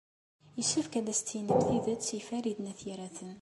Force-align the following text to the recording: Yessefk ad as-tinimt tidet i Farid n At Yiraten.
Yessefk 0.57 0.93
ad 0.99 1.07
as-tinimt 1.13 1.61
tidet 1.67 2.07
i 2.17 2.19
Farid 2.27 2.57
n 2.61 2.69
At 2.71 2.79
Yiraten. 2.87 3.29